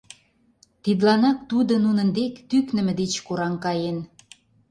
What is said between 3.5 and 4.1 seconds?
каен.